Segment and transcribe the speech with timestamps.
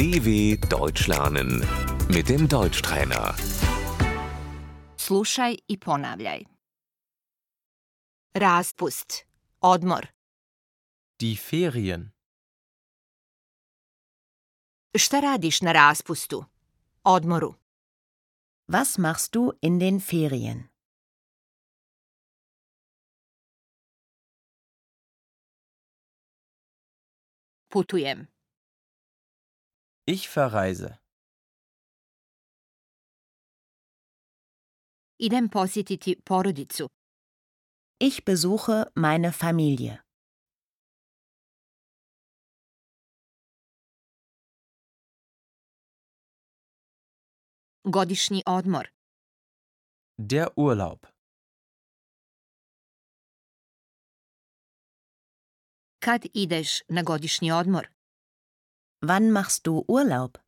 [0.00, 1.60] DW Deutsch lernen
[2.08, 3.34] mit dem Deutschtrainer.
[4.96, 6.44] Slušaj i ponavljaj.
[8.34, 9.26] Raspust.
[9.60, 10.06] Odmor.
[11.20, 12.10] Die Ferien.
[14.94, 16.44] Šta radiš na raspustu?
[17.04, 17.54] Odmoru.
[18.68, 20.68] Was machst du in den Ferien?
[27.68, 28.39] Putujem.
[30.14, 30.90] Ich verreise.
[35.26, 36.86] Idem posjetiti porodicu.
[38.08, 40.02] Ich besuche meine Familie.
[47.84, 48.86] Godišnji odmor.
[50.18, 51.06] Der Urlaub.
[56.04, 57.99] Kad ideš na godišnji odmor?
[59.02, 60.38] Wann machst du Urlaub?